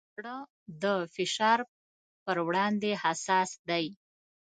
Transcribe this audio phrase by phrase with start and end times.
[0.15, 0.35] زړه
[0.83, 1.59] د فشار
[2.23, 3.85] پر وړاندې حساس دی.